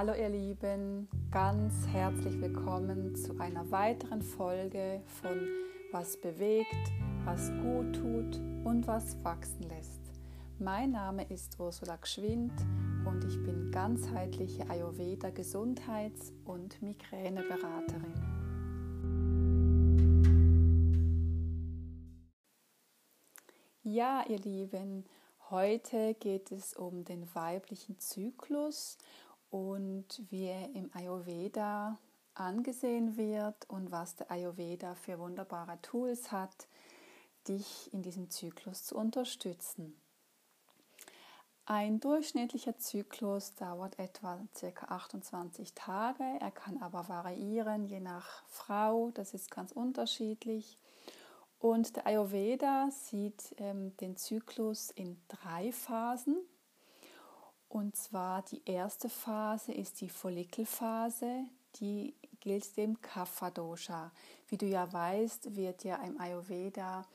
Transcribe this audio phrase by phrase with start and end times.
[0.00, 5.46] Hallo ihr Lieben, ganz herzlich willkommen zu einer weiteren Folge von
[5.92, 6.90] Was bewegt,
[7.26, 10.00] was gut tut und was wachsen lässt.
[10.58, 12.50] Mein Name ist Ursula Gschwind
[13.04, 18.14] und ich bin ganzheitliche Ayurveda Gesundheits- und Migräneberaterin.
[23.82, 25.04] Ja, ihr Lieben,
[25.50, 28.96] heute geht es um den weiblichen Zyklus
[29.50, 31.98] und wie er im Ayurveda
[32.34, 36.68] angesehen wird und was der Ayurveda für wunderbare Tools hat,
[37.48, 39.94] dich in diesem Zyklus zu unterstützen.
[41.66, 44.86] Ein durchschnittlicher Zyklus dauert etwa ca.
[44.86, 46.24] 28 Tage.
[46.40, 50.78] Er kann aber variieren je nach Frau, das ist ganz unterschiedlich.
[51.60, 56.38] Und der Ayurveda sieht ähm, den Zyklus in drei Phasen.
[57.70, 61.44] Und zwar die erste Phase ist die Follikelphase,
[61.76, 64.10] die gilt dem Kapha Dosha.
[64.48, 67.06] Wie du ja weißt, wird ja im Ayurveda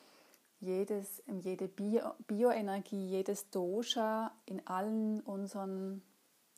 [0.61, 6.01] jedes, jede Bio, Bioenergie, jedes Dosha in allen unseren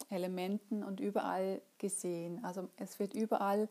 [0.10, 2.46] Elementen und überall gesehen.
[2.46, 3.68] Also es wird überall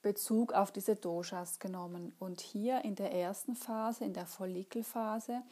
[0.00, 2.14] Bezug auf diese Doshas genommen.
[2.18, 5.42] Und hier in der ersten Phase, in der Follikelphase,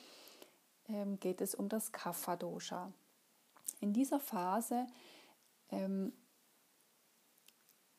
[0.89, 2.91] ähm, geht es um das Kapha Dosha.
[3.81, 4.87] In dieser Phase
[5.71, 6.13] ähm,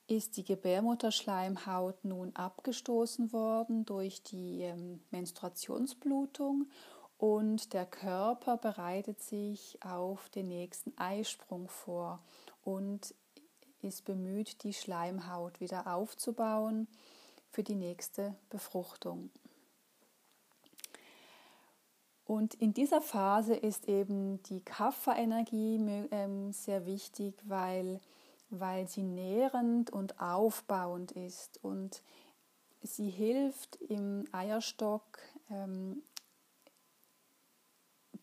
[0.07, 6.69] ist die Gebärmutterschleimhaut nun abgestoßen worden durch die ähm, Menstruationsblutung
[7.17, 12.21] und der Körper bereitet sich auf den nächsten Eisprung vor
[12.63, 13.15] und
[13.81, 16.87] ist bemüht, die Schleimhaut wieder aufzubauen
[17.49, 19.29] für die nächste Befruchtung.
[22.25, 27.99] Und in dieser Phase ist eben die Kapha-Energie ähm, sehr wichtig, weil,
[28.49, 31.59] weil sie nährend und aufbauend ist.
[31.63, 32.01] Und
[32.81, 36.01] sie hilft im Eierstock, ähm,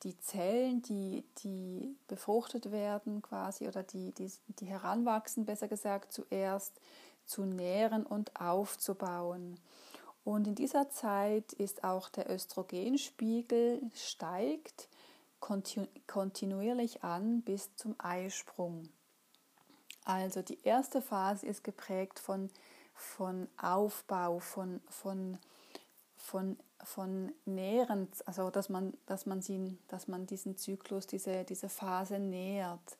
[0.02, 6.80] die Zellen, die, die befruchtet werden quasi oder die, die, die heranwachsen, besser gesagt, zuerst
[7.26, 9.58] zu nähren und aufzubauen.
[10.30, 14.88] Und in dieser Zeit ist auch der Östrogenspiegel steigt
[16.06, 18.88] kontinuierlich an bis zum Eisprung.
[20.04, 22.48] Also die erste Phase ist geprägt von,
[22.94, 25.36] von Aufbau, von, von,
[26.16, 31.68] von, von Nähren, also dass man, dass man, sie, dass man diesen Zyklus, diese, diese
[31.68, 32.98] Phase nährt.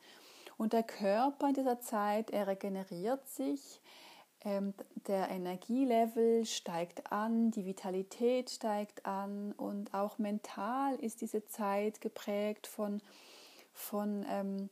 [0.58, 3.80] Und der Körper in dieser Zeit, er regeneriert sich,
[4.44, 4.74] ähm,
[5.06, 12.66] der Energielevel steigt an, die Vitalität steigt an und auch mental ist diese Zeit geprägt
[12.66, 13.02] von,
[13.72, 14.70] von ähm,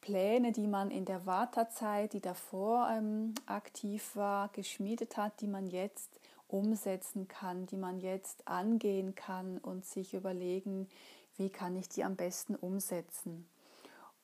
[0.00, 5.66] Pläne, die man in der Vata-Zeit, die davor ähm, aktiv war, geschmiedet hat, die man
[5.66, 10.88] jetzt umsetzen kann, die man jetzt angehen kann und sich überlegen,
[11.36, 13.46] wie kann ich die am besten umsetzen.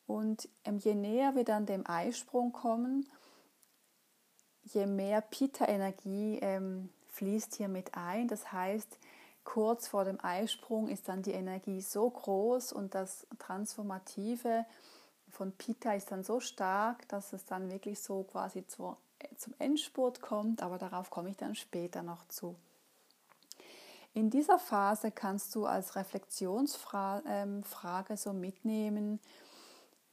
[0.06, 3.08] Und ähm, je näher wir dann dem Eisprung kommen,
[4.72, 8.28] je mehr Pitta-Energie ähm, fließt hier mit ein.
[8.28, 8.98] Das heißt,
[9.44, 14.64] kurz vor dem Eisprung ist dann die Energie so groß und das Transformative
[15.30, 18.96] von Pitta ist dann so stark, dass es dann wirklich so quasi zur,
[19.36, 22.56] zum Endspurt kommt, aber darauf komme ich dann später noch zu.
[24.14, 27.64] In dieser Phase kannst du als Reflexionsfrage ähm,
[28.16, 29.18] so mitnehmen,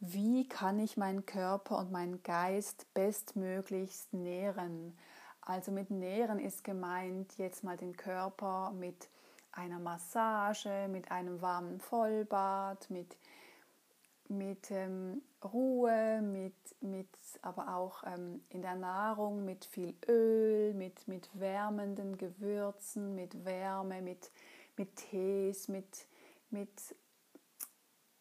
[0.02, 4.98] wie kann ich meinen Körper und meinen Geist bestmöglichst nähren.
[5.42, 9.10] Also mit nähren ist gemeint jetzt mal den Körper mit
[9.52, 13.16] einer Massage, mit einem warmen Vollbad, mit,
[14.28, 17.10] mit ähm, Ruhe, mit, mit
[17.44, 24.02] aber auch ähm, in der Nahrung mit viel Öl, mit, mit wärmenden Gewürzen, mit Wärme,
[24.02, 24.32] mit,
[24.78, 26.08] mit Tees, mit,
[26.50, 26.96] mit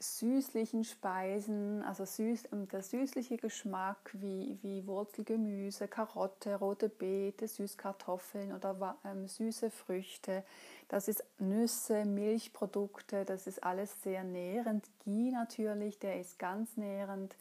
[0.01, 8.53] süßlichen Speisen, also süß, ähm, der süßliche Geschmack wie, wie Wurzelgemüse, Karotte, rote Beete, Süßkartoffeln
[8.53, 10.43] oder ähm, süße Früchte.
[10.89, 14.87] Das ist Nüsse, Milchprodukte, das ist alles sehr nährend.
[15.05, 17.37] Ghee natürlich, der ist ganz nährend.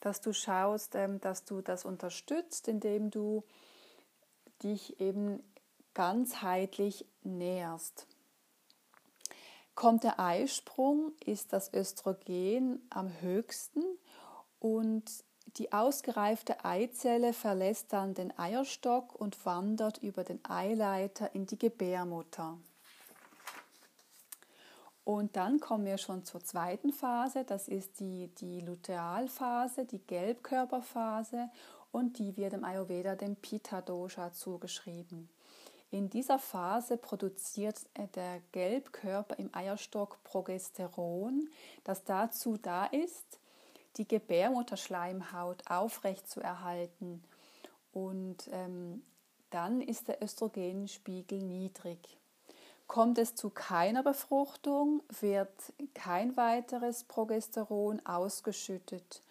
[0.00, 3.42] Dass du schaust, ähm, dass du das unterstützt, indem du
[4.62, 5.42] dich eben
[5.94, 8.06] ganzheitlich nährst.
[9.74, 13.82] Kommt der Eisprung, ist das Östrogen am höchsten
[14.60, 15.04] und
[15.58, 22.56] die ausgereifte Eizelle verlässt dann den Eierstock und wandert über den Eileiter in die Gebärmutter.
[25.04, 31.50] Und dann kommen wir schon zur zweiten Phase, das ist die, die Lutealphase, die Gelbkörperphase
[31.92, 35.28] und die wird im Ayurveda dem Pitta-Dosha zugeschrieben.
[35.94, 41.48] In dieser Phase produziert äh, der Gelbkörper im Eierstock Progesteron,
[41.84, 43.38] das dazu da ist,
[43.96, 47.22] die Gebärmutterschleimhaut aufrecht zu erhalten.
[47.92, 49.04] Und ähm,
[49.50, 52.18] dann ist der Östrogenspiegel niedrig.
[52.88, 55.52] Kommt es zu keiner Befruchtung, wird
[55.94, 59.22] kein weiteres Progesteron ausgeschüttet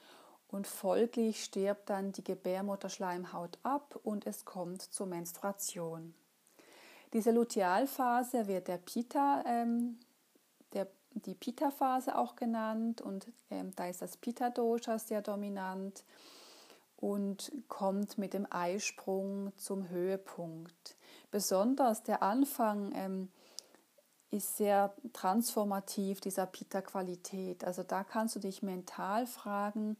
[0.47, 6.13] und folglich stirbt dann die Gebärmutterschleimhaut ab und es kommt zur Menstruation.
[7.13, 9.99] Diese Lutealphase wird der Pita, ähm,
[10.73, 16.03] der, die Pita-Phase auch genannt und ähm, da ist das Pita-Dosha sehr dominant
[16.97, 20.95] und kommt mit dem Eisprung zum Höhepunkt.
[21.29, 23.29] Besonders der Anfang ähm,
[24.31, 27.63] ist sehr transformativ dieser Pita-Qualität.
[27.63, 29.97] Also da kannst du dich mental fragen,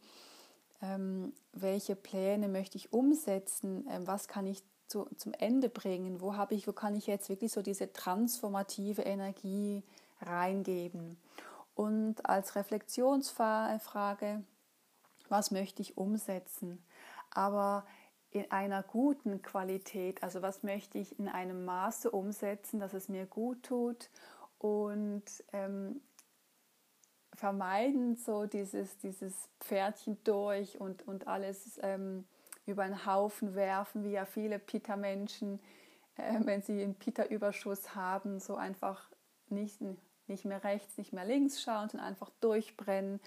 [0.82, 6.20] ähm, welche Pläne möchte ich umsetzen, ähm, was kann ich zu, zum Ende bringen?
[6.20, 9.82] Wo habe ich, wo kann ich jetzt wirklich so diese transformative Energie
[10.20, 11.16] reingeben?
[11.74, 14.44] Und als Reflexionsfrage,
[15.28, 16.84] was möchte ich umsetzen?
[17.30, 17.84] Aber
[18.30, 23.26] in einer guten Qualität, also was möchte ich in einem Maße umsetzen, dass es mir
[23.26, 24.10] gut tut
[24.58, 26.00] und ähm,
[27.32, 32.26] vermeiden so dieses, dieses Pferdchen durch und, und alles ähm,
[32.66, 35.60] über einen Haufen werfen, wie ja viele Pita-Menschen,
[36.16, 39.10] äh, wenn sie einen Pita-Überschuss haben, so einfach
[39.48, 39.80] nicht,
[40.26, 43.20] nicht mehr rechts, nicht mehr links schauen, sondern einfach durchbrennen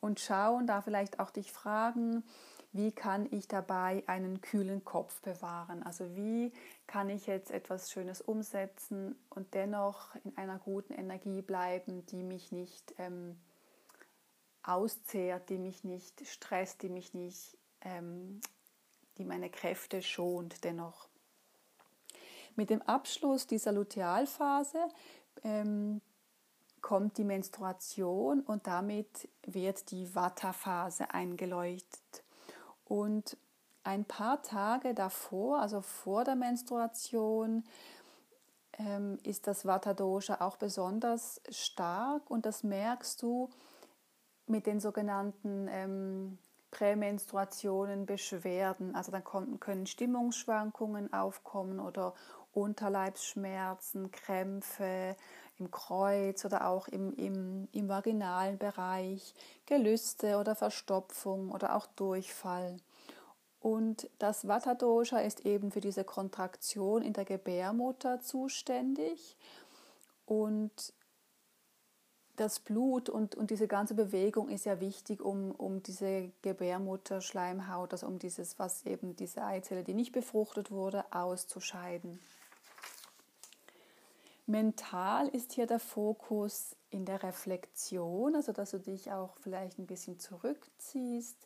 [0.00, 2.24] und schauen, da vielleicht auch dich fragen,
[2.72, 5.84] wie kann ich dabei einen kühlen Kopf bewahren?
[5.84, 6.52] Also wie
[6.88, 12.50] kann ich jetzt etwas Schönes umsetzen und dennoch in einer guten Energie bleiben, die mich
[12.50, 13.36] nicht ähm,
[14.64, 18.40] auszehrt, die mich nicht stresst, die mich nicht ähm,
[19.18, 21.08] die meine Kräfte schont dennoch.
[22.56, 24.88] Mit dem Abschluss dieser Lutealphase
[25.42, 26.00] ähm,
[26.80, 32.22] kommt die Menstruation und damit wird die Vata-Phase eingeleuchtet.
[32.84, 33.36] Und
[33.82, 37.64] ein paar Tage davor, also vor der Menstruation,
[38.78, 43.50] ähm, ist das Vata-Dosha auch besonders stark und das merkst du
[44.46, 46.38] mit den sogenannten ähm,
[46.74, 48.96] Prämenstruationen, Beschwerden.
[48.96, 49.24] Also dann
[49.60, 52.14] können Stimmungsschwankungen aufkommen oder
[52.52, 55.16] Unterleibsschmerzen, Krämpfe
[55.58, 59.34] im Kreuz oder auch im, im, im vaginalen Bereich,
[59.66, 62.76] Gelüste oder Verstopfung oder auch Durchfall.
[63.60, 69.36] Und das Vata-Dosha ist eben für diese Kontraktion in der Gebärmutter zuständig.
[70.26, 70.92] Und
[72.36, 78.06] das Blut und, und diese ganze Bewegung ist ja wichtig, um, um diese Gebärmutterschleimhaut, also
[78.06, 82.18] um dieses, was eben diese Eizelle, die nicht befruchtet wurde, auszuscheiden.
[84.46, 89.86] Mental ist hier der Fokus in der Reflexion, also dass du dich auch vielleicht ein
[89.86, 91.36] bisschen zurückziehst,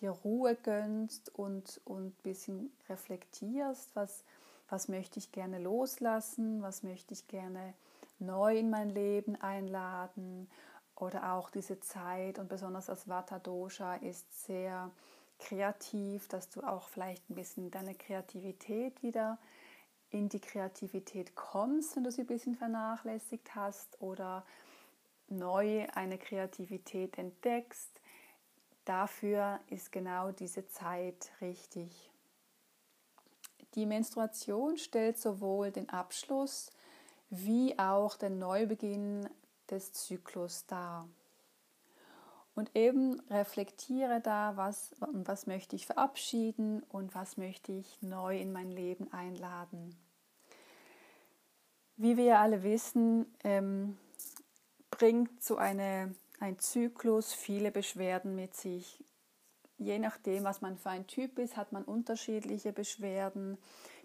[0.00, 4.22] dir Ruhe gönnst und, und ein bisschen reflektierst, was,
[4.68, 7.74] was möchte ich gerne loslassen, was möchte ich gerne
[8.18, 10.48] neu in mein Leben einladen
[10.94, 14.90] oder auch diese Zeit und besonders das Vata Dosha ist sehr
[15.38, 19.38] kreativ, dass du auch vielleicht ein bisschen deine Kreativität wieder
[20.10, 24.44] in die Kreativität kommst, wenn du sie ein bisschen vernachlässigt hast oder
[25.28, 28.00] neu eine Kreativität entdeckst.
[28.84, 32.10] Dafür ist genau diese Zeit richtig.
[33.74, 36.70] Die Menstruation stellt sowohl den Abschluss
[37.30, 39.28] wie auch den Neubeginn
[39.70, 41.08] des Zyklus dar.
[42.54, 48.52] Und eben reflektiere da, was, was möchte ich verabschieden und was möchte ich neu in
[48.52, 49.94] mein Leben einladen.
[51.98, 53.98] Wie wir alle wissen, ähm,
[54.90, 59.04] bringt so eine, ein Zyklus viele Beschwerden mit sich.
[59.78, 63.58] Je nachdem, was man für ein Typ ist, hat man unterschiedliche Beschwerden.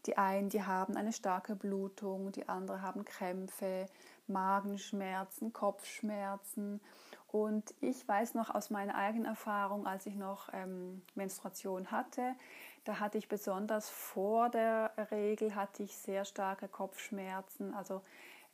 [0.06, 3.86] Die einen, die haben eine starke Blutung, die anderen haben Krämpfe,
[4.28, 6.82] Magenschmerzen, Kopfschmerzen.
[7.28, 12.36] Und ich weiß noch aus meiner eigenen Erfahrung, als ich noch ähm, Menstruation hatte,
[12.84, 17.74] da hatte ich besonders vor der Regel hatte ich sehr starke Kopfschmerzen.
[17.76, 18.02] Also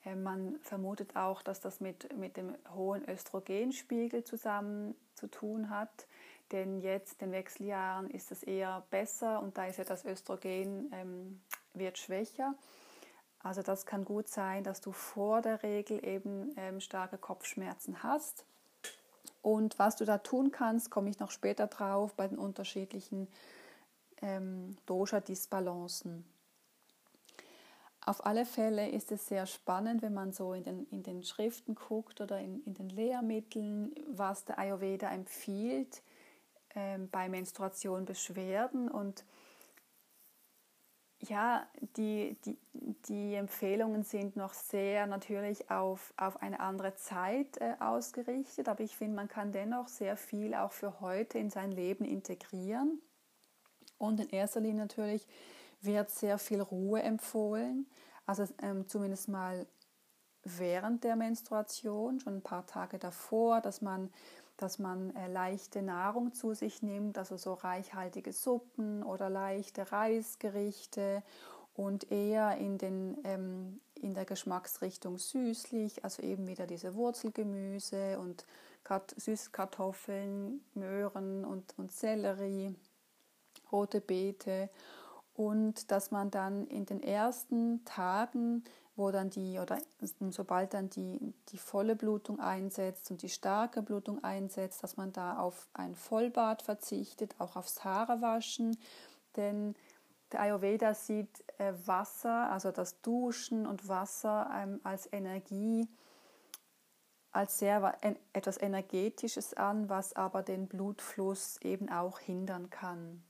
[0.03, 6.07] äh, man vermutet auch, dass das mit, mit dem hohen Östrogenspiegel zusammen zu tun hat.
[6.51, 10.91] Denn jetzt, in den Wechseljahren, ist es eher besser und da ist ja das Östrogen
[10.93, 11.41] ähm,
[11.73, 12.55] wird schwächer.
[13.39, 18.45] Also das kann gut sein, dass du vor der Regel eben ähm, starke Kopfschmerzen hast.
[19.41, 23.27] Und was du da tun kannst, komme ich noch später drauf bei den unterschiedlichen
[24.21, 26.25] ähm, Dosha-Disbalancen.
[28.05, 31.75] Auf alle Fälle ist es sehr spannend, wenn man so in den, in den Schriften
[31.75, 36.01] guckt oder in, in den Lehrmitteln, was der Ayurveda empfiehlt
[37.11, 38.89] bei Menstruation Beschwerden.
[38.89, 39.25] Und
[41.19, 41.67] ja,
[41.97, 42.57] die, die,
[43.07, 48.95] die Empfehlungen sind noch sehr natürlich auf, auf eine andere Zeit äh, ausgerichtet, aber ich
[48.95, 53.01] finde, man kann dennoch sehr viel auch für heute in sein Leben integrieren.
[53.97, 55.25] Und in erster Linie natürlich
[55.81, 57.87] wird sehr viel Ruhe empfohlen,
[58.25, 59.65] also ähm, zumindest mal
[60.43, 64.11] während der Menstruation, schon ein paar Tage davor, dass man,
[64.57, 71.23] dass man äh, leichte Nahrung zu sich nimmt, also so reichhaltige Suppen oder leichte Reisgerichte
[71.75, 78.45] und eher in, den, ähm, in der Geschmacksrichtung süßlich, also eben wieder diese Wurzelgemüse und
[79.15, 82.73] Süßkartoffeln, Möhren und, und Sellerie,
[83.71, 84.69] rote Beete.
[85.35, 88.63] Und dass man dann in den ersten Tagen,
[88.97, 89.77] wo dann die oder
[90.31, 95.37] sobald dann die, die volle Blutung einsetzt und die starke Blutung einsetzt, dass man da
[95.37, 98.75] auf ein Vollbad verzichtet, auch aufs Haarewaschen,
[99.35, 99.75] denn
[100.31, 105.87] der Ayurveda sieht äh, Wasser, also das Duschen und Wasser ähm, als Energie,
[107.31, 107.95] als sehr
[108.33, 113.23] etwas Energetisches an, was aber den Blutfluss eben auch hindern kann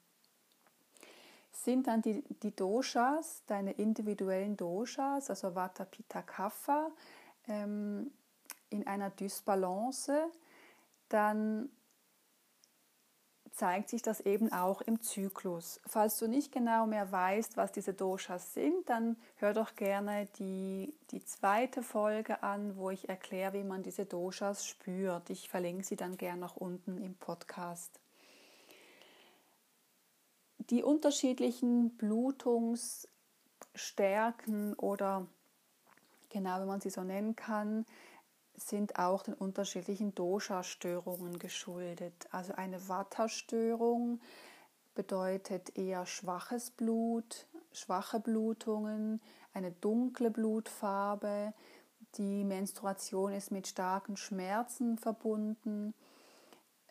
[1.64, 6.92] sind dann die, die Doshas, deine individuellen Doshas, also Vata, Pitta, Kapha,
[7.48, 8.12] ähm,
[8.70, 10.30] in einer Dysbalance,
[11.10, 11.70] dann
[13.52, 15.82] zeigt sich das eben auch im Zyklus.
[15.88, 20.94] Falls du nicht genau mehr weißt, was diese Doshas sind, dann hör doch gerne die,
[21.10, 25.32] die zweite Folge an, wo ich erkläre, wie man diese Doshas spürt.
[25.32, 28.00] Ich verlinke sie dann gerne noch unten im Podcast
[30.70, 35.28] die unterschiedlichen Blutungsstärken oder
[36.30, 37.86] genau, wenn man sie so nennen kann,
[38.56, 42.28] sind auch den unterschiedlichen Dosha-Störungen geschuldet.
[42.32, 44.20] Also eine Vata-Störung
[44.96, 49.22] bedeutet eher schwaches Blut, schwache Blutungen,
[49.54, 51.54] eine dunkle Blutfarbe.
[52.16, 55.94] Die Menstruation ist mit starken Schmerzen verbunden.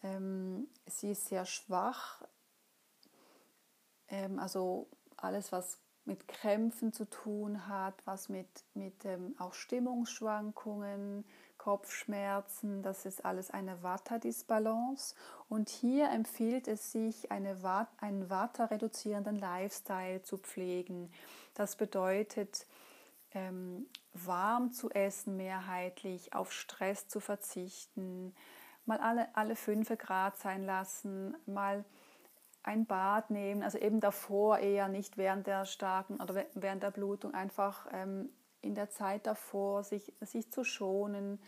[0.04, 2.22] Ähm, sie ist sehr schwach,
[4.08, 11.24] ähm, also alles, was mit Krämpfen zu tun hat, was mit, mit ähm, auch Stimmungsschwankungen,
[11.58, 15.16] Kopfschmerzen, das ist alles eine Vata-Disbalance.
[15.48, 17.56] Und hier empfiehlt es sich, eine,
[17.98, 21.10] einen Vata-reduzierenden Lifestyle zu pflegen.
[21.54, 22.66] Das bedeutet,
[23.32, 28.32] ähm, warm zu essen mehrheitlich, auf Stress zu verzichten,
[28.84, 31.84] mal alle, alle fünf Grad sein lassen, mal
[32.66, 37.32] ein Bad nehmen, also eben davor eher nicht während der starken oder während der Blutung,
[37.32, 38.28] einfach ähm,
[38.60, 41.40] in der Zeit davor sich, sich zu schonen,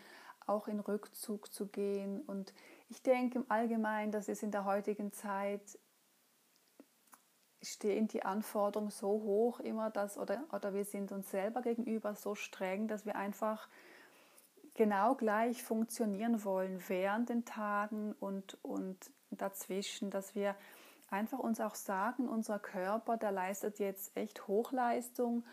[0.47, 2.21] auch in Rückzug zu gehen.
[2.21, 2.53] Und
[2.87, 5.77] ich denke im Allgemeinen, dass es in der heutigen Zeit
[7.61, 12.33] stehen die Anforderungen so hoch immer, dass oder, oder wir sind uns selber gegenüber so
[12.33, 13.67] streng, dass wir einfach
[14.75, 20.55] genau gleich funktionieren wollen während den Tagen und, und dazwischen, dass wir
[21.11, 25.43] einfach uns auch sagen, unser Körper, der leistet jetzt echt Hochleistung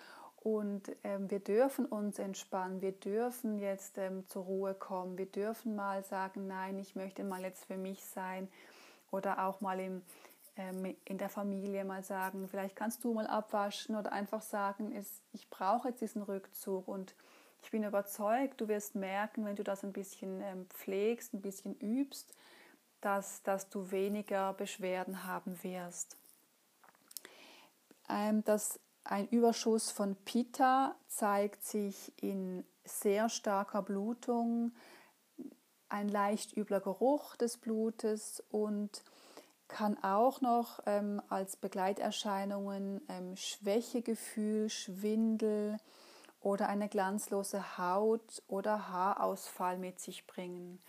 [0.47, 5.75] und ähm, wir dürfen uns entspannen, wir dürfen jetzt ähm, zur Ruhe kommen, wir dürfen
[5.75, 8.49] mal sagen, nein, ich möchte mal jetzt für mich sein
[9.11, 10.03] oder auch mal im,
[10.57, 15.21] ähm, in der Familie mal sagen, vielleicht kannst du mal abwaschen oder einfach sagen, ist,
[15.33, 17.17] ich brauche jetzt diesen Rückzug und
[17.63, 21.75] ich bin überzeugt, du wirst merken, wenn du das ein bisschen ähm, pflegst, ein bisschen
[21.81, 22.33] übst,
[23.07, 26.17] dass, dass du weniger Beschwerden haben wirst.
[28.09, 34.73] Ähm, das, ein Überschuss von Pitta zeigt sich in sehr starker Blutung,
[35.89, 39.05] ein leicht übler Geruch des Blutes und
[39.69, 45.77] kann auch noch ähm, als Begleiterscheinungen ähm, Schwächegefühl, Schwindel
[46.41, 50.81] oder eine glanzlose Haut oder Haarausfall mit sich bringen.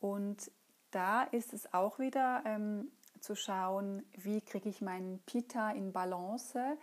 [0.00, 0.50] Und
[0.90, 2.90] da ist es auch wieder ähm,
[3.20, 6.78] zu schauen, wie kriege ich meinen Pita in Balance.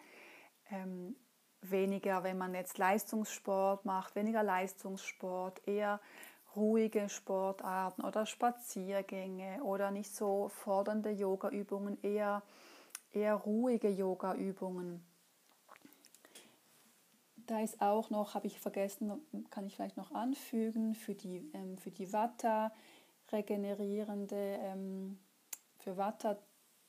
[0.69, 1.15] Ähm,
[1.61, 5.99] weniger, wenn man jetzt Leistungssport macht, weniger Leistungssport, eher
[6.55, 12.43] ruhige Sportarten oder Spaziergänge oder nicht so fordernde Yogaübungen, eher,
[13.11, 15.05] eher ruhige Yogaübungen.
[17.47, 19.21] Da ist auch noch, habe ich vergessen,
[19.51, 22.71] kann ich vielleicht noch anfügen, für die, ähm, für die Vata
[23.31, 25.19] regenerierende, ähm,
[25.79, 26.37] für Vata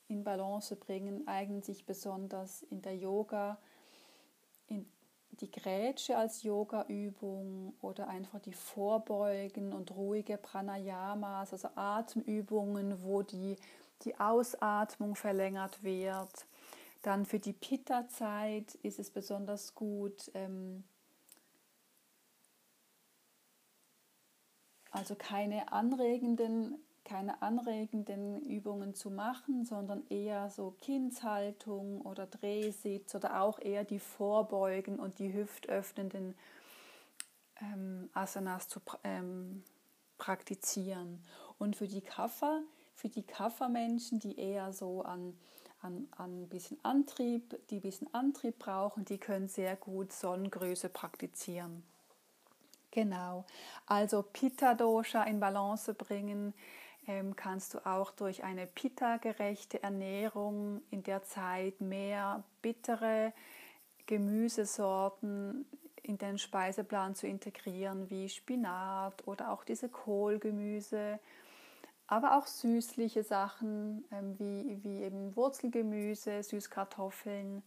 [0.07, 3.57] in Balance bringen, eignen sich besonders in der Yoga,
[4.67, 4.89] in
[5.31, 13.57] die Grätsche als Yoga-Übung oder einfach die Vorbeugen und ruhige Pranayamas, also Atemübungen, wo die,
[14.03, 16.47] die Ausatmung verlängert wird.
[17.03, 20.83] Dann für die Pitta-Zeit ist es besonders gut, ähm,
[24.97, 33.41] also keine anregenden, keine anregenden Übungen zu machen, sondern eher so Kindshaltung oder Drehsitz oder
[33.41, 36.35] auch eher die Vorbeugen und die hüftöffnenden
[37.61, 39.63] ähm, Asanas zu ähm,
[40.17, 41.23] praktizieren.
[41.59, 42.61] Und für die Kaffer,
[42.93, 45.33] für die Kaffermenschen, die eher so an
[45.81, 50.89] an, an ein bisschen Antrieb, die ein bisschen Antrieb brauchen, die können sehr gut Sonnengröße
[50.89, 51.83] praktizieren.
[52.97, 53.45] Genau,
[53.85, 56.55] also Pitta-Dosha in Balance bringen
[57.05, 63.33] ähm, kannst du auch durch eine Pitta-gerechte Ernährung in der Zeit mehr bittere
[64.07, 65.67] Gemüsesorten
[66.01, 71.19] in den Speiseplan zu integrieren, wie Spinat oder auch diese Kohlgemüse
[72.07, 77.61] aber auch süßliche Sachen ähm, wie, wie eben Wurzelgemüse, Süßkartoffeln,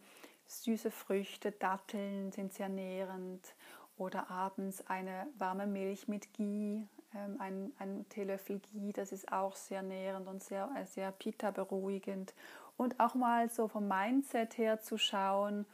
[0.47, 3.55] süße Früchte, Datteln sind sehr nährend
[4.01, 9.55] oder abends eine warme Milch mit Ghee, ähm, ein, ein Teelöffel Ghee, das ist auch
[9.57, 12.33] sehr nährend und sehr, äh, sehr Pitta beruhigend
[12.77, 15.67] und auch mal so vom Mindset her zu schauen,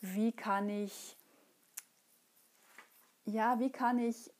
[0.00, 1.16] wie kann ich
[3.24, 4.32] ja, wie kann ich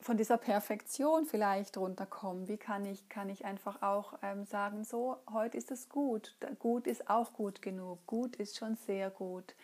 [0.00, 2.48] von dieser Perfektion vielleicht runterkommen?
[2.48, 6.36] Wie kann ich, kann ich einfach auch ähm, sagen, so, heute ist es gut.
[6.58, 8.04] Gut ist auch gut genug.
[8.06, 9.54] Gut ist schon sehr gut.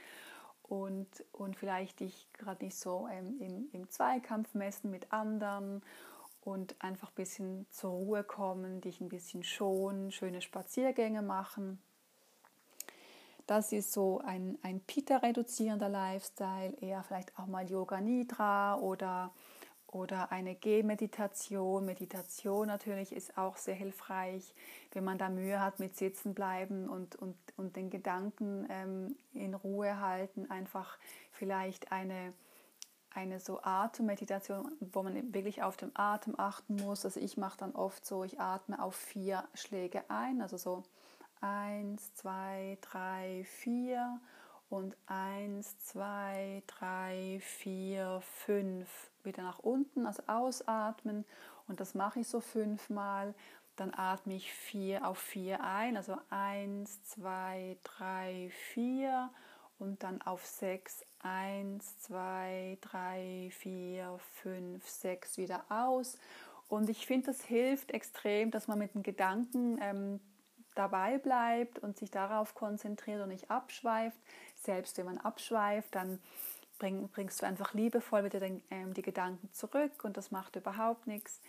[0.68, 5.83] Und, und vielleicht dich gerade nicht so ähm, im, im Zweikampf messen mit anderen
[6.42, 11.78] und einfach ein bisschen zur Ruhe kommen, dich ein bisschen schonen, schöne Spaziergänge machen.
[13.46, 19.33] Das ist so ein, ein Pita-reduzierender Lifestyle, eher vielleicht auch mal Yoga Nidra oder
[19.92, 21.85] oder eine Gehmeditation.
[21.85, 24.55] Meditation natürlich ist auch sehr hilfreich,
[24.92, 29.55] wenn man da Mühe hat mit Sitzen bleiben und, und, und den Gedanken ähm, in
[29.55, 30.51] Ruhe halten.
[30.51, 30.98] Einfach
[31.33, 32.33] vielleicht eine,
[33.14, 37.05] eine so Atemmeditation, wo man wirklich auf den Atem achten muss.
[37.05, 40.83] Also ich mache dann oft so, ich atme auf vier Schläge ein, also so
[41.40, 44.20] eins, zwei, drei, vier
[44.70, 49.11] und eins, zwei, drei, vier, fünf.
[49.24, 51.24] Wieder nach unten, also ausatmen.
[51.66, 53.35] Und das mache ich so fünfmal.
[53.76, 59.31] Dann atme ich vier auf vier ein, also eins, zwei, drei, vier.
[59.78, 61.04] Und dann auf sechs.
[61.20, 66.18] Eins, zwei, drei, vier, fünf, sechs wieder aus.
[66.68, 70.20] Und ich finde, das hilft extrem, dass man mit den Gedanken ähm,
[70.78, 74.18] dabei bleibt und sich darauf konzentriert und nicht abschweift.
[74.56, 76.20] Selbst wenn man abschweift, dann
[76.78, 81.06] bring, bringst du einfach liebevoll wieder den, ähm, die Gedanken zurück und das macht überhaupt
[81.06, 81.40] nichts.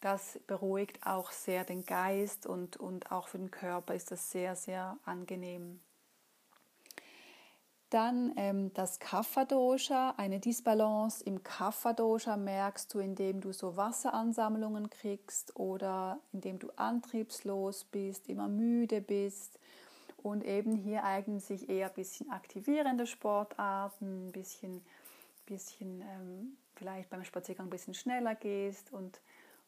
[0.00, 4.54] Das beruhigt auch sehr den Geist und, und auch für den Körper ist das sehr,
[4.54, 5.80] sehr angenehm.
[7.94, 15.54] Dann ähm, das Kapha-Dosha, eine Disbalance im Kapha-Dosha merkst du, indem du so Wasseransammlungen kriegst
[15.54, 19.60] oder indem du antriebslos bist, immer müde bist
[20.24, 24.84] und eben hier eignen sich eher ein bisschen aktivierende Sportarten, ein bisschen,
[25.46, 29.20] bisschen ähm, vielleicht beim Spaziergang ein bisschen schneller gehst und,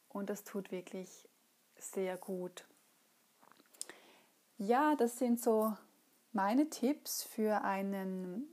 [0.09, 1.29] und das tut wirklich
[1.79, 2.65] sehr gut.
[4.59, 5.77] Ja, das sind so
[6.37, 8.46] meine Tipps für einen,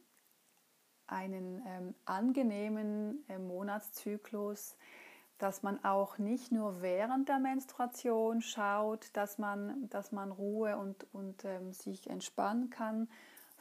[1.05, 4.75] einen ähm, angenehmen äh, Monatszyklus
[5.39, 11.05] dass man auch nicht nur während der Menstruation schaut, dass man, dass man Ruhe und,
[11.13, 13.09] und ähm, sich entspannen kann,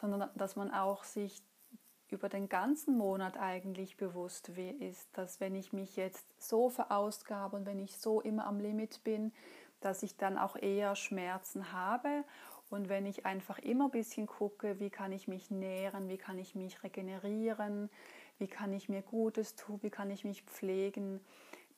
[0.01, 1.43] sondern dass man auch sich
[2.09, 7.67] über den ganzen Monat eigentlich bewusst ist, dass wenn ich mich jetzt so verausgabe und
[7.67, 9.33] wenn ich so immer am Limit bin,
[9.81, 12.23] dass ich dann auch eher Schmerzen habe.
[12.73, 16.39] Und wenn ich einfach immer ein bisschen gucke, wie kann ich mich nähren, wie kann
[16.39, 17.91] ich mich regenerieren,
[18.39, 21.21] wie kann ich mir Gutes tun, wie kann ich mich pflegen,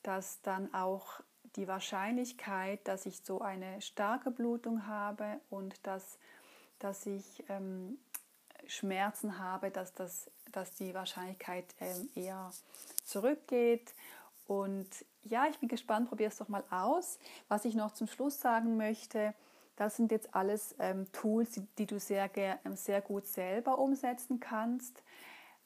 [0.03, 1.19] dass dann auch
[1.57, 6.17] die Wahrscheinlichkeit, dass ich so eine starke Blutung habe und dass,
[6.79, 7.97] dass ich ähm,
[8.65, 12.51] Schmerzen habe, dass, das, dass die Wahrscheinlichkeit ähm, eher
[13.03, 13.93] zurückgeht.
[14.47, 14.87] Und
[15.23, 17.19] ja, ich bin gespannt, probier es doch mal aus.
[17.49, 19.33] Was ich noch zum Schluss sagen möchte,
[19.75, 25.03] Das sind jetzt alles ähm, Tools, die, du sehr, ähm, sehr gut selber umsetzen kannst.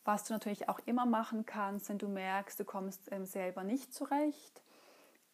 [0.04, 3.94] Was du natürlich auch immer machen kannst, wenn du merkst, du kommst ähm, selber nicht
[3.94, 4.64] zurecht,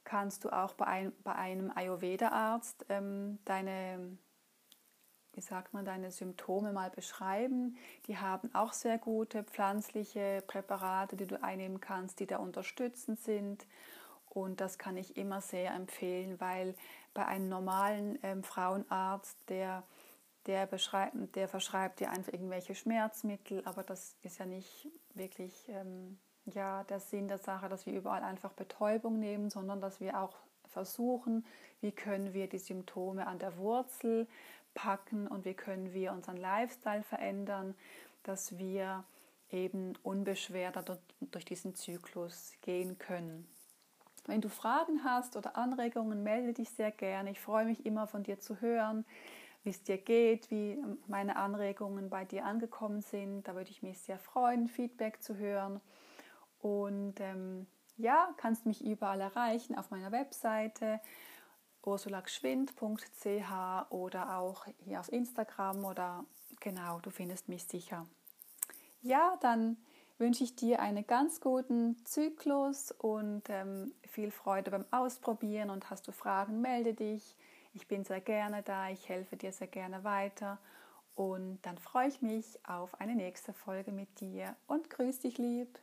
[0.04, 4.18] kannst du auch bei, ein, bei einem Ayurveda-Arzt ähm, deine,
[5.34, 7.78] wie sagt man, deine Symptome mal beschreiben.
[8.08, 13.66] Die haben auch sehr gute pflanzliche Präparate, die du einnehmen kannst, die da unterstützend sind.
[14.36, 16.76] Und das kann ich immer sehr empfehlen, weil
[17.14, 19.84] bei einem normalen ähm, Frauenarzt, der,
[20.46, 26.20] der, beschreibt, der verschreibt dir einfach irgendwelche Schmerzmittel, aber das ist ja nicht wirklich ähm,
[26.54, 30.36] ja, der Sinn der Sache, dass wir überall einfach Betäubung nehmen, sondern dass wir auch
[30.68, 31.46] versuchen,
[31.80, 34.28] wie können wir die Symptome an der Wurzel
[34.74, 37.74] packen und wie können wir unseren Lifestyle verändern,
[38.24, 39.06] dass wir
[39.50, 43.48] eben unbeschwerter durch diesen Zyklus gehen können.
[44.28, 47.32] Wenn du Fragen hast oder Anregungen, melde dich sehr gerne.
[47.32, 49.06] Ich freue mich immer von dir zu hören,
[49.64, 53.48] wie es dir geht, wie meine Anregungen bei dir angekommen sind.
[53.48, 55.82] Da würde ich mich sehr freuen, Feedback zu hören.
[56.60, 61.00] Und ähm, ja, kannst mich überall erreichen auf meiner Webseite
[61.84, 66.26] ursulageschwind.ch oder auch hier auf Instagram oder
[66.60, 68.08] genau, du findest mich sicher.
[69.02, 69.78] Ja, dann
[70.18, 75.70] wünsche ich dir einen ganz guten Zyklus und ähm, viel Freude beim Ausprobieren.
[75.70, 77.36] Und hast du Fragen, melde dich.
[77.74, 80.58] Ich bin sehr gerne da, ich helfe dir sehr gerne weiter.
[81.16, 85.80] Und dann freue ich mich auf eine nächste Folge mit dir und grüß dich lieb.